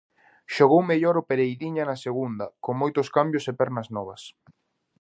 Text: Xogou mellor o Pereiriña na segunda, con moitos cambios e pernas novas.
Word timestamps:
Xogou 0.55 0.81
mellor 0.89 1.15
o 1.17 1.25
Pereiriña 1.29 1.83
na 1.89 1.97
segunda, 2.05 2.45
con 2.63 2.73
moitos 2.81 3.07
cambios 3.15 3.45
e 3.51 3.53
pernas 3.59 3.87
novas. 3.97 4.21